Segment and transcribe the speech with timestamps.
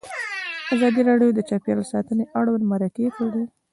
[0.73, 3.43] ازادي راډیو د چاپیریال ساتنه اړوند مرکې کړي.